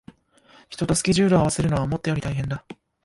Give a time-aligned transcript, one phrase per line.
[0.67, 2.65] 人とスケジュールを合わせるのは思ったより大変だ